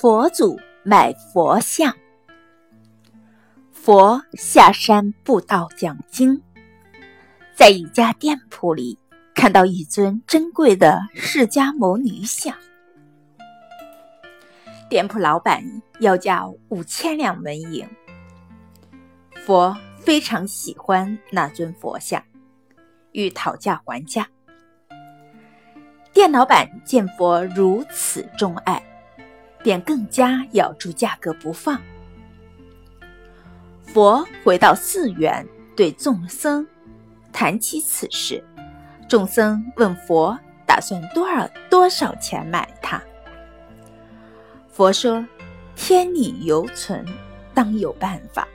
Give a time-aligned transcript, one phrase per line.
[0.00, 1.92] 佛祖买佛像。
[3.72, 6.40] 佛下山布道讲经，
[7.52, 8.96] 在一家店铺里
[9.34, 12.54] 看到一尊珍贵的释迦牟尼像，
[14.88, 15.64] 店铺老板
[15.98, 17.84] 要价五千两纹银。
[19.44, 22.22] 佛非常喜欢那尊佛像，
[23.10, 24.28] 欲讨价还价。
[26.12, 28.80] 店老板见佛如此钟爱。
[29.68, 31.78] 便更加咬住价格不放。
[33.82, 36.66] 佛回到寺院，对众僧
[37.34, 38.42] 谈起此事。
[39.10, 42.98] 众僧问佛打算多少多少钱买它。
[44.72, 45.22] 佛说
[45.76, 47.04] ：“天理犹存，
[47.52, 48.48] 当有办法。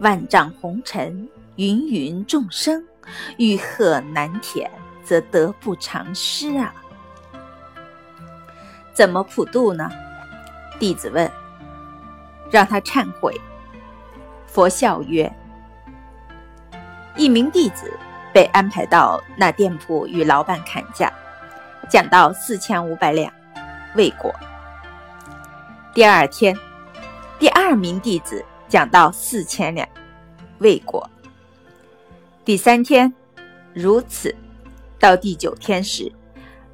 [0.00, 1.26] 万丈红尘，
[1.56, 2.86] 芸芸众生，
[3.38, 4.70] 欲壑难填，
[5.02, 6.74] 则得不偿失啊！
[8.92, 9.90] 怎么普渡呢？”
[10.82, 11.30] 弟子问
[12.50, 13.40] ：“让他忏悔。”
[14.50, 15.32] 佛笑曰
[17.14, 17.96] ：“一名弟子
[18.34, 21.08] 被安排到那店铺与老板砍价，
[21.88, 23.32] 讲到四千五百两，
[23.94, 24.34] 未果。
[25.94, 26.58] 第二天，
[27.38, 29.88] 第二名弟子讲到四千两，
[30.58, 31.08] 未果。
[32.44, 33.14] 第三天，
[33.72, 34.34] 如此，
[34.98, 36.10] 到第九天时，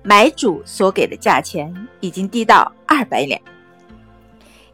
[0.03, 3.39] 买主所给的价钱已经低到二百两。”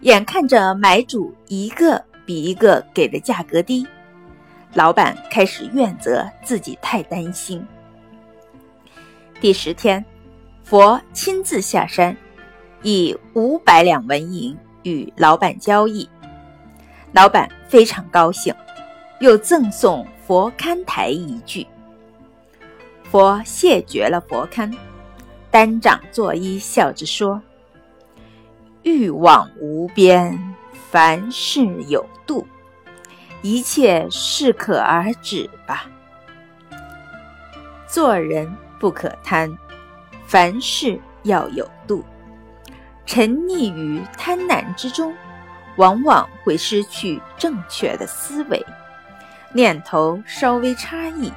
[0.00, 3.86] 眼看着买主一个比一个给的价格低，
[4.74, 7.64] 老板开始怨责自己太担心。
[9.40, 10.04] 第十天，
[10.62, 12.16] 佛亲自下山，
[12.82, 16.08] 以五百两纹银与老板交易，
[17.12, 18.54] 老板非常高兴，
[19.20, 21.66] 又赠送佛龛台一具。
[23.04, 24.74] 佛谢绝了佛龛，
[25.50, 27.40] 单掌作揖，笑着说。
[28.84, 30.38] 欲望无边，
[30.90, 32.46] 凡事有度，
[33.40, 35.86] 一切适可而止吧。
[37.88, 39.56] 做人不可贪，
[40.26, 42.04] 凡事要有度。
[43.06, 45.14] 沉溺于贪婪之中，
[45.76, 48.62] 往往会失去正确的思维，
[49.54, 51.32] 念头稍微差异，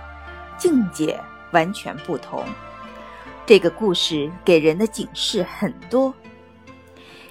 [0.57, 1.17] 境界
[1.51, 2.43] 完全不同。
[3.45, 6.13] 这个故事给人的警示很多。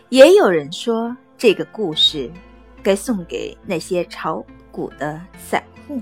[0.08, 2.30] 也有人说，这个故事
[2.82, 6.00] 该送给那些炒股的散户。